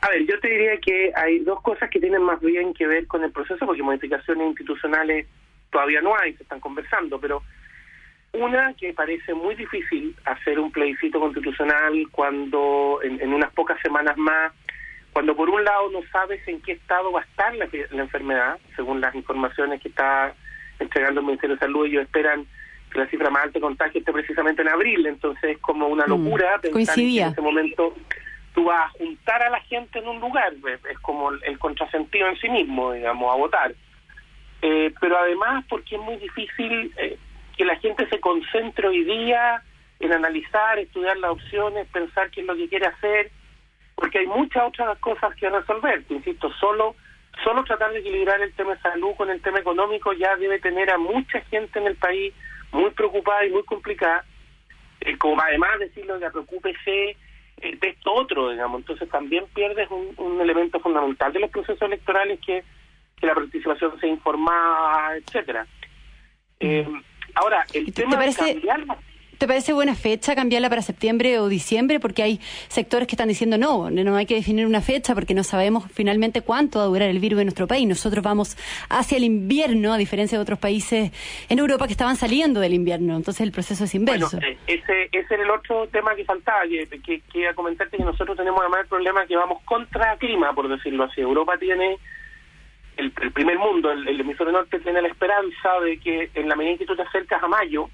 A 0.04 0.10
ver, 0.10 0.26
yo 0.26 0.38
te 0.38 0.48
diría 0.48 0.78
que 0.80 1.12
hay 1.16 1.38
dos 1.38 1.62
cosas 1.62 1.88
que 1.88 1.98
tienen 1.98 2.20
más 2.20 2.38
bien 2.40 2.74
que 2.74 2.86
ver 2.86 3.06
con 3.06 3.24
el 3.24 3.32
proceso, 3.32 3.64
porque 3.64 3.82
modificaciones 3.82 4.48
institucionales 4.48 5.26
todavía 5.70 6.02
no 6.02 6.14
hay, 6.14 6.34
se 6.34 6.42
están 6.42 6.60
conversando, 6.60 7.18
pero 7.18 7.42
una, 8.34 8.74
que 8.74 8.92
parece 8.92 9.32
muy 9.34 9.54
difícil 9.54 10.14
hacer 10.24 10.58
un 10.58 10.70
plebiscito 10.70 11.20
constitucional 11.20 12.06
cuando 12.10 13.00
en, 13.02 13.32
unas 13.32 13.52
pocas 13.52 13.80
semanas 13.80 14.16
más, 14.16 14.52
cuando 15.12 15.36
por 15.36 15.48
un 15.48 15.64
lado 15.64 15.90
no 15.90 16.00
sabes 16.12 16.46
en 16.48 16.60
qué 16.60 16.72
estado 16.72 17.12
va 17.12 17.20
a 17.20 17.24
estar 17.24 17.54
la, 17.54 17.68
enfermedad, 17.92 18.58
según 18.76 19.00
las 19.00 19.14
informaciones 19.14 19.80
que 19.80 19.88
está 19.88 20.34
entregando 20.78 21.20
el 21.20 21.26
Ministerio 21.26 21.56
de 21.56 21.60
Salud, 21.60 21.86
ellos 21.86 22.02
esperan 22.02 22.46
que 22.92 22.98
la 22.98 23.06
cifra 23.06 23.30
más 23.30 23.44
alta 23.44 23.58
de 23.58 23.62
contagio 23.62 24.00
esté 24.00 24.12
precisamente 24.12 24.62
en 24.62 24.68
abril, 24.68 25.06
entonces 25.06 25.56
es 25.56 25.58
como 25.58 25.86
una 25.86 26.06
mm, 26.06 26.10
locura 26.10 26.58
pensar 26.60 26.96
que 26.96 27.20
en 27.20 27.28
ese 27.28 27.40
momento 27.40 27.94
tú 28.54 28.64
vas 28.64 28.86
a 28.86 28.98
juntar 28.98 29.42
a 29.42 29.50
la 29.50 29.60
gente 29.60 29.98
en 29.98 30.08
un 30.08 30.20
lugar, 30.20 30.52
es 30.90 30.98
como 30.98 31.30
el 31.32 31.58
contrasentido 31.58 32.28
en 32.28 32.36
sí 32.36 32.48
mismo, 32.48 32.92
digamos, 32.92 33.32
a 33.32 33.36
votar. 33.36 33.74
Eh, 34.66 34.94
pero 34.98 35.18
además 35.18 35.64
porque 35.68 35.96
es 35.96 36.00
muy 36.00 36.16
difícil 36.16 36.90
eh, 36.96 37.18
que 37.56 37.64
la 37.64 37.76
gente 37.76 38.08
se 38.08 38.20
concentre 38.20 38.88
hoy 38.88 39.04
día 39.04 39.62
en 40.00 40.12
analizar, 40.12 40.78
estudiar 40.78 41.16
las 41.18 41.32
opciones, 41.32 41.88
pensar 41.88 42.30
qué 42.30 42.40
es 42.40 42.46
lo 42.46 42.56
que 42.56 42.68
quiere 42.68 42.86
hacer, 42.86 43.30
porque 43.94 44.18
hay 44.18 44.26
muchas 44.26 44.64
otras 44.64 44.98
cosas 44.98 45.34
que 45.36 45.48
resolver. 45.48 46.04
Te 46.04 46.14
insisto, 46.14 46.52
solo 46.54 46.96
solo 47.42 47.64
tratar 47.64 47.92
de 47.92 47.98
equilibrar 47.98 48.40
el 48.40 48.52
tema 48.54 48.74
de 48.74 48.80
salud 48.80 49.14
con 49.16 49.28
el 49.28 49.40
tema 49.40 49.58
económico 49.58 50.12
ya 50.12 50.36
debe 50.36 50.60
tener 50.60 50.90
a 50.90 50.98
mucha 50.98 51.40
gente 51.42 51.80
en 51.80 51.86
el 51.88 51.96
país 51.96 52.32
muy 52.70 52.90
preocupada 52.90 53.44
y 53.44 53.50
muy 53.50 53.64
complicada, 53.64 54.24
eh, 55.00 55.16
como 55.18 55.40
además 55.40 55.78
decirlo, 55.78 56.18
que 56.18 56.30
preocúpese 56.30 57.16
eh, 57.58 57.76
de 57.80 57.88
esto 57.88 58.12
otro, 58.12 58.50
digamos. 58.50 58.80
Entonces 58.80 59.08
también 59.08 59.44
pierdes 59.54 59.88
un, 59.90 60.40
elemento 60.40 60.78
fundamental 60.80 61.32
de 61.32 61.40
los 61.40 61.50
procesos 61.50 61.82
electorales 61.82 62.38
que, 62.44 62.62
que 63.16 63.26
la 63.26 63.34
participación 63.34 63.98
sea 63.98 64.08
informada, 64.08 65.16
etcétera. 65.16 65.66
Eh, 66.60 66.86
ahora, 67.34 67.66
el 67.72 67.92
tema 67.92 68.16
de 68.16 68.32
¿Te 69.38 69.48
parece 69.48 69.72
buena 69.72 69.94
fecha 69.94 70.34
cambiarla 70.34 70.68
para 70.68 70.82
septiembre 70.82 71.38
o 71.38 71.48
diciembre? 71.48 71.98
Porque 71.98 72.22
hay 72.22 72.40
sectores 72.68 73.08
que 73.08 73.14
están 73.14 73.28
diciendo 73.28 73.58
no, 73.58 73.90
no 73.90 74.16
hay 74.16 74.26
que 74.26 74.34
definir 74.34 74.66
una 74.66 74.80
fecha 74.80 75.14
porque 75.14 75.34
no 75.34 75.42
sabemos 75.42 75.84
finalmente 75.92 76.42
cuánto 76.42 76.78
va 76.78 76.84
a 76.84 76.88
durar 76.88 77.08
el 77.08 77.18
virus 77.18 77.40
en 77.40 77.46
nuestro 77.46 77.66
país. 77.66 77.86
Nosotros 77.86 78.22
vamos 78.22 78.56
hacia 78.88 79.16
el 79.16 79.24
invierno, 79.24 79.92
a 79.92 79.98
diferencia 79.98 80.38
de 80.38 80.42
otros 80.42 80.58
países 80.58 81.10
en 81.48 81.58
Europa 81.58 81.86
que 81.86 81.92
estaban 81.92 82.16
saliendo 82.16 82.60
del 82.60 82.74
invierno. 82.74 83.16
Entonces 83.16 83.40
el 83.40 83.52
proceso 83.52 83.84
es 83.84 83.94
inverso. 83.94 84.38
Bueno, 84.38 84.56
ese, 84.66 85.08
ese 85.12 85.34
era 85.34 85.42
el 85.42 85.50
otro 85.50 85.88
tema 85.88 86.14
que 86.14 86.24
faltaba, 86.24 86.62
que, 86.62 86.86
que, 87.00 87.20
que 87.20 87.54
comentarte 87.54 87.96
que 87.96 88.04
nosotros 88.04 88.36
tenemos 88.36 88.60
además 88.60 88.82
el 88.82 88.88
problema 88.88 89.26
que 89.26 89.36
vamos 89.36 89.62
contra 89.64 90.16
clima, 90.16 90.54
por 90.54 90.68
decirlo 90.68 91.04
así. 91.04 91.20
Europa 91.20 91.54
tiene 91.58 91.98
el, 92.96 93.12
primer 93.32 93.58
mundo, 93.58 93.90
el, 93.90 94.06
el 94.06 94.20
hemisferio 94.20 94.52
norte 94.52 94.80
tiene 94.80 95.02
la 95.02 95.08
esperanza 95.08 95.80
de 95.82 95.98
que 95.98 96.30
en 96.34 96.48
la 96.48 96.56
medida 96.56 96.72
en 96.72 96.78
que 96.78 96.86
tú 96.86 96.96
te 96.96 97.02
acercas 97.02 97.42
a 97.42 97.48
mayo, 97.48 97.88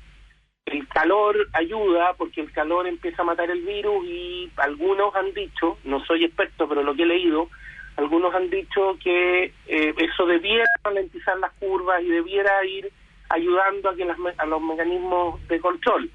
el 0.67 0.87
calor 0.89 1.49
ayuda 1.53 2.15
porque 2.17 2.41
el 2.41 2.53
calor 2.53 2.87
empieza 2.87 3.23
a 3.23 3.25
matar 3.25 3.51
el 3.51 3.63
virus 3.63 4.05
y 4.07 4.51
algunos 4.57 5.15
han 5.15 5.33
dicho, 5.35 5.79
no 5.85 6.05
soy 6.05 6.25
experto, 6.25 6.69
pero 6.69 6.83
lo 6.83 6.95
que 6.95 7.03
he 7.03 7.07
leído, 7.07 7.49
algunos 7.97 8.35
han 8.35 8.51
dicho 8.51 8.97
que 9.03 9.53
eh, 9.67 9.95
eso 9.97 10.27
debiera 10.27 10.65
ralentizar 10.85 11.39
las 11.39 11.53
curvas 11.55 12.03
y 12.03 12.09
debiera 12.09 12.65
ir 12.65 12.91
ayudando 13.29 13.89
a 13.89 13.97
que 13.97 14.07
a 14.39 14.47
los 14.47 14.63
mecanismos 14.63 15.47
de 15.49 15.61
control. 15.61 16.11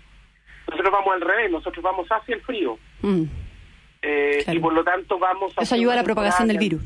Nosotros 0.67 0.91
vamos 0.91 1.13
al 1.13 1.21
revés, 1.21 1.51
nosotros 1.51 1.83
vamos 1.83 2.07
hacia 2.09 2.35
el 2.35 2.41
frío. 2.41 2.77
Mm. 3.01 3.23
Eh, 4.01 4.43
y 4.47 4.59
por 4.59 4.73
lo 4.73 4.83
tanto 4.83 5.17
vamos 5.17 5.53
a... 5.57 5.61
Eso 5.61 5.75
ayuda 5.75 5.93
a 5.93 5.97
la 5.97 6.03
propagación 6.03 6.47
del 6.47 6.57
virus. 6.57 6.81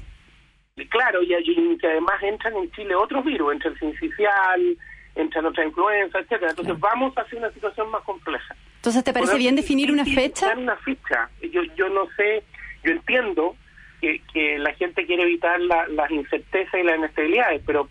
Claro, 0.88 1.22
y, 1.24 1.34
y, 1.34 1.78
que 1.78 1.88
además 1.88 2.22
entran 2.22 2.56
en 2.56 2.72
Chile 2.72 2.96
otros 2.96 3.24
virus, 3.26 3.54
entre 3.54 3.70
el 3.72 3.80
sincicial, 3.80 4.78
entre 5.16 5.42
nuestra 5.42 5.66
influencia, 5.66 6.20
etcétera. 6.20 6.52
Entonces 6.52 6.80
vamos 6.80 7.14
hacia 7.16 7.40
una 7.40 7.52
situación 7.52 7.90
más 7.92 8.04
compleja. 8.04 8.56
Entonces, 8.76 9.04
¿te 9.04 9.14
parece 9.14 9.38
bien 9.38 9.56
definir 9.56 9.92
una 9.92 10.06
fecha? 10.06 10.54
Una 10.56 10.78
fecha. 10.78 11.30
Yo, 11.52 11.64
yo 11.76 11.90
no 11.90 12.08
sé, 12.16 12.44
yo 12.84 12.92
entiendo 12.92 13.56
que, 14.00 14.22
que 14.32 14.58
la 14.60 14.74
gente 14.74 15.06
quiere 15.06 15.24
evitar 15.24 15.60
las 15.60 16.12
incertezas 16.12 16.80
y 16.80 16.84
las 16.84 16.98
inestabilidades, 16.98 17.62
pero 17.66 17.90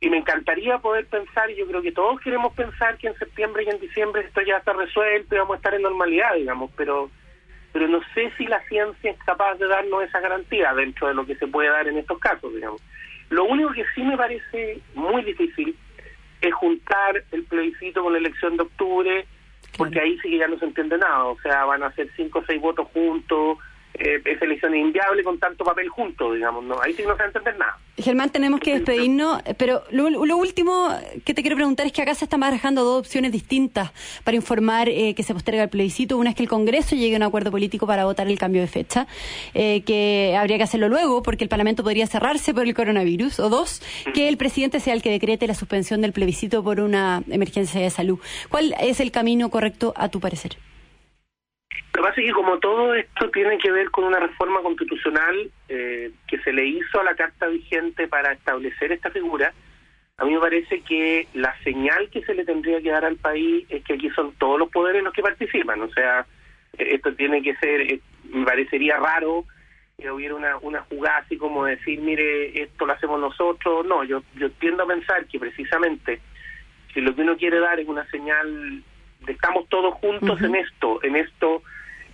y 0.00 0.08
me 0.08 0.16
encantaría 0.16 0.78
poder 0.78 1.06
pensar, 1.06 1.50
y 1.50 1.56
yo 1.56 1.66
creo 1.66 1.82
que 1.82 1.92
todos 1.92 2.18
queremos 2.20 2.54
pensar 2.54 2.96
que 2.96 3.08
en 3.08 3.18
septiembre 3.18 3.64
y 3.64 3.68
en 3.68 3.80
diciembre 3.80 4.22
esto 4.22 4.40
ya 4.40 4.56
está 4.56 4.72
resuelto 4.72 5.34
y 5.34 5.38
vamos 5.38 5.54
a 5.54 5.56
estar 5.58 5.74
en 5.74 5.82
normalidad, 5.82 6.34
digamos, 6.36 6.70
pero 6.74 7.10
pero 7.72 7.88
no 7.88 8.00
sé 8.14 8.32
si 8.36 8.46
la 8.46 8.60
ciencia 8.68 9.10
es 9.10 9.18
capaz 9.24 9.54
de 9.56 9.68
darnos 9.68 10.02
esa 10.02 10.20
garantía 10.20 10.74
dentro 10.74 11.08
de 11.08 11.14
lo 11.14 11.24
que 11.24 11.36
se 11.36 11.46
puede 11.46 11.68
dar 11.68 11.86
en 11.86 11.98
estos 11.98 12.18
casos, 12.18 12.52
digamos. 12.54 12.82
Lo 13.28 13.44
único 13.44 13.70
que 13.72 13.84
sí 13.94 14.02
me 14.02 14.16
parece 14.16 14.80
muy 14.94 15.22
difícil 15.22 15.76
es 16.40 16.54
juntar 16.54 17.22
el 17.30 17.44
plebiscito 17.44 18.02
con 18.02 18.12
la 18.12 18.18
elección 18.18 18.56
de 18.56 18.64
octubre, 18.64 19.26
porque 19.76 20.00
ahí 20.00 20.18
sí 20.18 20.30
que 20.30 20.38
ya 20.38 20.48
no 20.48 20.58
se 20.58 20.64
entiende 20.64 20.98
nada, 20.98 21.24
o 21.24 21.38
sea, 21.40 21.64
van 21.64 21.82
a 21.82 21.92
ser 21.92 22.10
cinco 22.16 22.40
o 22.40 22.44
seis 22.44 22.60
votos 22.60 22.88
juntos, 22.92 23.58
eh, 23.94 24.20
esa 24.24 24.44
elección 24.44 24.74
es 24.74 24.80
inviable 24.80 25.22
con 25.22 25.38
tanto 25.38 25.64
papel 25.64 25.88
junto, 25.88 26.32
digamos, 26.32 26.64
¿no? 26.64 26.80
Ahí 26.80 26.92
sí 26.92 27.02
no 27.02 27.12
se 27.12 27.18
va 27.18 27.24
a 27.24 27.26
entender 27.26 27.58
nada. 27.58 27.78
Germán, 27.98 28.30
tenemos 28.30 28.60
que 28.60 28.72
despedirnos, 28.74 29.42
pero 29.58 29.82
lo, 29.90 30.36
último 30.36 30.88
que 31.24 31.34
te 31.34 31.42
quiero 31.42 31.56
preguntar 31.56 31.86
es 31.86 31.92
que 31.92 32.00
acá 32.00 32.14
se 32.14 32.24
están 32.24 32.40
barajando 32.40 32.82
dos 32.82 33.00
opciones 33.00 33.32
distintas 33.32 33.90
para 34.24 34.36
informar 34.36 34.88
eh, 34.88 35.14
que 35.14 35.22
se 35.22 35.34
posterga 35.34 35.64
el 35.64 35.68
plebiscito. 35.68 36.16
Una 36.16 36.30
es 36.30 36.36
que 36.36 36.42
el 36.42 36.48
Congreso 36.48 36.96
llegue 36.96 37.14
a 37.14 37.18
un 37.18 37.24
acuerdo 37.24 37.50
político 37.50 37.86
para 37.86 38.04
votar 38.04 38.26
el 38.28 38.38
cambio 38.38 38.62
de 38.62 38.68
fecha, 38.68 39.06
eh, 39.54 39.82
que 39.82 40.34
habría 40.38 40.56
que 40.56 40.64
hacerlo 40.64 40.88
luego 40.88 41.22
porque 41.22 41.44
el 41.44 41.50
Parlamento 41.50 41.82
podría 41.82 42.06
cerrarse 42.06 42.54
por 42.54 42.66
el 42.66 42.74
coronavirus. 42.74 43.40
O 43.40 43.48
dos, 43.50 43.82
que 44.14 44.28
el 44.28 44.36
presidente 44.36 44.80
sea 44.80 44.94
el 44.94 45.02
que 45.02 45.10
decrete 45.10 45.46
la 45.46 45.54
suspensión 45.54 46.00
del 46.00 46.12
plebiscito 46.12 46.64
por 46.64 46.80
una 46.80 47.22
emergencia 47.28 47.80
de 47.80 47.90
salud. 47.90 48.18
¿Cuál 48.48 48.74
es 48.80 49.00
el 49.00 49.10
camino 49.10 49.50
correcto 49.50 49.92
a 49.96 50.08
tu 50.08 50.20
parecer? 50.20 50.56
Lo 51.92 52.02
que 52.02 52.08
pasa 52.08 52.20
es 52.20 52.26
que 52.28 52.32
como 52.32 52.58
todo 52.58 52.94
esto 52.94 53.30
tiene 53.30 53.58
que 53.58 53.72
ver 53.72 53.90
con 53.90 54.04
una 54.04 54.20
reforma 54.20 54.60
constitucional 54.62 55.50
eh, 55.68 56.12
que 56.28 56.38
se 56.38 56.52
le 56.52 56.64
hizo 56.64 57.00
a 57.00 57.04
la 57.04 57.16
Carta 57.16 57.48
vigente 57.48 58.06
para 58.06 58.32
establecer 58.32 58.92
esta 58.92 59.10
figura, 59.10 59.52
a 60.16 60.24
mí 60.24 60.34
me 60.34 60.40
parece 60.40 60.82
que 60.82 61.26
la 61.34 61.56
señal 61.64 62.10
que 62.10 62.22
se 62.24 62.34
le 62.34 62.44
tendría 62.44 62.80
que 62.80 62.90
dar 62.90 63.04
al 63.04 63.16
país 63.16 63.66
es 63.70 63.82
que 63.82 63.94
aquí 63.94 64.10
son 64.10 64.32
todos 64.34 64.58
los 64.58 64.70
poderes 64.70 65.02
los 65.02 65.12
que 65.12 65.22
participan. 65.22 65.80
O 65.80 65.90
sea, 65.90 66.26
esto 66.78 67.14
tiene 67.14 67.42
que 67.42 67.56
ser, 67.56 67.80
eh, 67.80 68.00
me 68.30 68.44
parecería 68.44 68.98
raro 68.98 69.44
que 69.98 70.10
hubiera 70.10 70.34
una, 70.34 70.58
una 70.58 70.82
jugada 70.82 71.18
así 71.18 71.36
como 71.36 71.64
decir, 71.64 72.00
mire, 72.00 72.62
esto 72.62 72.86
lo 72.86 72.92
hacemos 72.92 73.20
nosotros. 73.20 73.84
No, 73.86 74.04
yo, 74.04 74.22
yo 74.36 74.50
tiendo 74.52 74.84
a 74.84 74.86
pensar 74.86 75.26
que 75.26 75.38
precisamente 75.38 76.20
si 76.92 77.00
lo 77.00 77.14
que 77.14 77.22
uno 77.22 77.36
quiere 77.36 77.58
dar 77.58 77.80
es 77.80 77.88
una 77.88 78.08
señal 78.10 78.82
de 79.20 79.32
estamos 79.32 79.68
todos 79.68 79.94
juntos 79.94 80.40
en 80.42 80.54
esto, 80.54 81.02
en 81.02 81.16
esto 81.16 81.62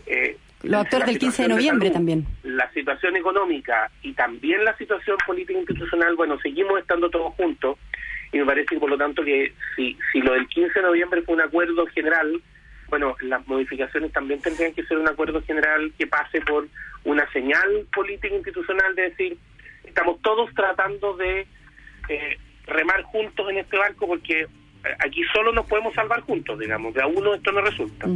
eh, 0.06 0.36
Los 0.62 0.82
actores 0.82 1.06
del 1.06 1.18
15 1.18 1.42
de 1.42 1.48
noviembre 1.48 1.90
también. 1.90 2.26
La 2.42 2.70
situación 2.72 3.16
económica 3.16 3.90
y 4.02 4.12
también 4.12 4.64
la 4.64 4.76
situación 4.76 5.16
política 5.26 5.58
institucional, 5.58 6.16
bueno, 6.16 6.38
seguimos 6.40 6.78
estando 6.80 7.10
todos 7.10 7.34
juntos 7.34 7.78
y 8.32 8.38
me 8.38 8.46
parece 8.46 8.74
que 8.74 8.80
por 8.80 8.90
lo 8.90 8.98
tanto 8.98 9.24
que 9.24 9.52
si, 9.74 9.96
si 10.12 10.20
lo 10.20 10.32
del 10.32 10.46
15 10.48 10.72
de 10.72 10.86
noviembre 10.86 11.22
fue 11.22 11.34
un 11.34 11.40
acuerdo 11.42 11.86
general, 11.86 12.40
bueno, 12.88 13.16
las 13.20 13.46
modificaciones 13.46 14.12
también 14.12 14.40
tendrían 14.40 14.72
que 14.72 14.84
ser 14.84 14.98
un 14.98 15.08
acuerdo 15.08 15.42
general 15.42 15.92
que 15.98 16.06
pase 16.06 16.40
por 16.40 16.68
una 17.04 17.30
señal 17.32 17.86
política 17.94 18.34
institucional 18.34 18.94
de 18.94 19.02
decir, 19.02 19.38
estamos 19.84 20.20
todos 20.22 20.52
tratando 20.54 21.16
de 21.16 21.46
eh, 22.08 22.38
remar 22.66 23.02
juntos 23.02 23.48
en 23.50 23.58
este 23.58 23.76
barco 23.76 24.06
porque 24.06 24.46
aquí 25.04 25.22
solo 25.32 25.52
nos 25.52 25.66
podemos 25.66 25.94
salvar 25.94 26.20
juntos, 26.20 26.58
digamos, 26.58 26.94
de 26.94 27.02
a 27.02 27.06
uno 27.06 27.34
esto 27.34 27.52
no 27.52 27.60
resulta. 27.60 28.06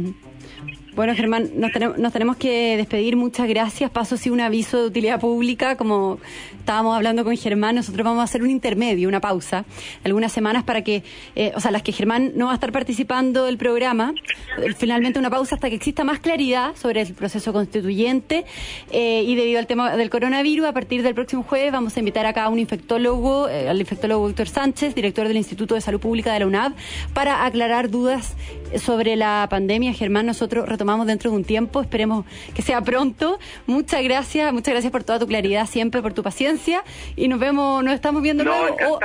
Bueno, 0.93 1.15
Germán, 1.15 1.51
nos 1.55 1.71
tenemos, 1.71 1.97
nos 1.97 2.11
tenemos 2.11 2.35
que 2.35 2.75
despedir. 2.75 3.15
Muchas 3.15 3.47
gracias. 3.47 3.89
Paso 3.89 4.17
sí 4.17 4.29
un 4.29 4.41
aviso 4.41 4.81
de 4.81 4.87
utilidad 4.87 5.21
pública. 5.21 5.77
Como 5.77 6.19
estábamos 6.59 6.97
hablando 6.97 7.23
con 7.23 7.37
Germán, 7.37 7.75
nosotros 7.75 8.03
vamos 8.03 8.19
a 8.19 8.23
hacer 8.25 8.43
un 8.43 8.49
intermedio, 8.49 9.07
una 9.07 9.21
pausa, 9.21 9.63
algunas 10.03 10.33
semanas 10.33 10.65
para 10.65 10.83
que, 10.83 11.03
eh, 11.37 11.53
o 11.55 11.61
sea, 11.61 11.71
las 11.71 11.81
que 11.81 11.93
Germán 11.93 12.33
no 12.35 12.47
va 12.47 12.51
a 12.51 12.55
estar 12.55 12.73
participando 12.73 13.45
del 13.45 13.57
programa, 13.57 14.13
eh, 14.61 14.73
finalmente 14.77 15.17
una 15.17 15.29
pausa 15.29 15.55
hasta 15.55 15.69
que 15.69 15.77
exista 15.77 16.03
más 16.03 16.19
claridad 16.19 16.75
sobre 16.75 17.01
el 17.01 17.13
proceso 17.13 17.53
constituyente. 17.53 18.43
Eh, 18.91 19.23
y 19.25 19.35
debido 19.35 19.59
al 19.59 19.67
tema 19.67 19.95
del 19.95 20.09
coronavirus, 20.09 20.67
a 20.67 20.73
partir 20.73 21.03
del 21.03 21.15
próximo 21.15 21.43
jueves 21.43 21.71
vamos 21.71 21.95
a 21.95 21.99
invitar 21.99 22.25
acá 22.25 22.43
a 22.43 22.49
un 22.49 22.59
infectólogo, 22.59 23.45
al 23.45 23.79
infectólogo 23.79 24.27
Víctor 24.27 24.49
Sánchez, 24.49 24.93
director 24.93 25.25
del 25.29 25.37
Instituto 25.37 25.73
de 25.75 25.79
Salud 25.79 26.01
Pública 26.01 26.33
de 26.33 26.41
la 26.41 26.47
UNAD, 26.47 26.73
para 27.13 27.45
aclarar 27.45 27.89
dudas 27.89 28.35
sobre 28.77 29.15
la 29.15 29.47
pandemia. 29.49 29.93
Germán, 29.93 30.25
nosotros 30.25 30.67
retomamos 30.81 31.05
dentro 31.05 31.29
de 31.29 31.37
un 31.37 31.43
tiempo, 31.43 31.79
esperemos 31.79 32.25
que 32.55 32.63
sea 32.63 32.81
pronto. 32.81 33.37
Muchas 33.67 34.03
gracias, 34.03 34.51
muchas 34.51 34.73
gracias 34.73 34.91
por 34.91 35.03
toda 35.03 35.19
tu 35.19 35.27
claridad 35.27 35.67
siempre, 35.67 36.01
por 36.01 36.13
tu 36.13 36.23
paciencia 36.23 36.83
y 37.15 37.27
nos 37.27 37.39
vemos, 37.39 37.83
nos 37.83 37.93
estamos 37.93 38.23
viendo 38.23 38.43
luego. 38.43 38.99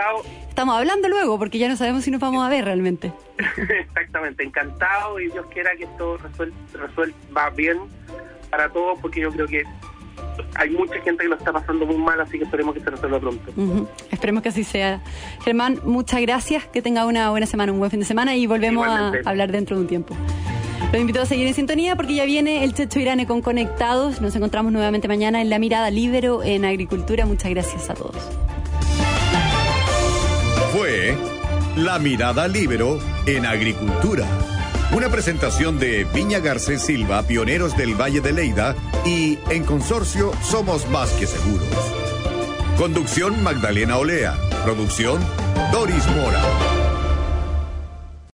estamos 0.48 0.74
hablando 0.74 1.06
luego 1.10 1.38
porque 1.38 1.58
ya 1.58 1.68
no 1.68 1.76
sabemos 1.76 2.04
si 2.04 2.10
nos 2.10 2.18
vamos 2.18 2.46
a 2.46 2.48
ver 2.48 2.64
realmente. 2.64 3.12
Exactamente, 3.68 4.42
encantado 4.42 5.20
y 5.20 5.28
Dios 5.28 5.44
quiera 5.52 5.76
que 5.76 5.84
esto 5.84 6.16
resuelva 6.72 7.50
bien 7.50 7.76
para 8.48 8.70
todos 8.70 8.98
porque 9.02 9.20
yo 9.20 9.30
creo 9.30 9.46
que 9.46 9.62
hay 10.54 10.70
mucha 10.70 10.94
gente 11.02 11.24
que 11.24 11.28
lo 11.28 11.36
está 11.36 11.52
pasando 11.52 11.84
muy 11.84 11.98
mal, 11.98 12.18
así 12.22 12.38
que 12.38 12.44
esperemos 12.44 12.74
que 12.74 12.80
se 12.80 12.88
resuelva 12.88 13.20
pronto. 13.20 13.52
Esperemos 14.10 14.42
que 14.42 14.48
así 14.48 14.64
sea. 14.64 15.02
Germán, 15.44 15.78
muchas 15.84 16.22
gracias, 16.22 16.64
que 16.68 16.80
tenga 16.80 17.04
una 17.04 17.28
buena 17.28 17.44
semana, 17.44 17.70
un 17.70 17.78
buen 17.78 17.90
fin 17.90 18.00
de 18.00 18.06
semana 18.06 18.34
y 18.34 18.46
volvemos 18.46 18.86
a 18.86 19.12
hablar 19.26 19.52
dentro 19.52 19.76
de 19.76 19.82
un 19.82 19.88
tiempo. 19.88 20.16
Los 20.92 21.00
invito 21.00 21.20
a 21.20 21.26
seguir 21.26 21.46
en 21.46 21.54
sintonía 21.54 21.96
porque 21.96 22.14
ya 22.14 22.24
viene 22.24 22.64
el 22.64 22.74
Checho 22.74 23.00
Irane 23.00 23.26
con 23.26 23.42
Conectados. 23.42 24.20
Nos 24.20 24.34
encontramos 24.34 24.72
nuevamente 24.72 25.08
mañana 25.08 25.40
en 25.40 25.50
La 25.50 25.58
Mirada 25.58 25.90
Libero 25.90 26.42
en 26.42 26.64
Agricultura. 26.64 27.26
Muchas 27.26 27.50
gracias 27.50 27.90
a 27.90 27.94
todos. 27.94 28.16
Fue 30.72 31.16
La 31.76 31.98
Mirada 31.98 32.48
Libero 32.48 32.98
en 33.26 33.46
Agricultura 33.46 34.26
una 34.92 35.08
presentación 35.08 35.78
de 35.78 36.04
Viña 36.04 36.38
Garcés 36.38 36.82
Silva, 36.82 37.22
pioneros 37.22 37.76
del 37.76 38.00
Valle 38.00 38.20
de 38.20 38.32
Leida, 38.32 38.74
y 39.04 39.38
en 39.50 39.64
consorcio 39.64 40.32
Somos 40.42 40.88
Más 40.88 41.10
que 41.12 41.26
Seguros. 41.26 41.68
Conducción 42.78 43.42
Magdalena 43.42 43.98
Olea. 43.98 44.36
Producción 44.64 45.20
Doris 45.72 46.06
Mora. 46.08 46.75